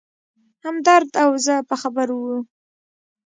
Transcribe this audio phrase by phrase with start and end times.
[0.65, 2.29] همدرد او زه په خبرو و.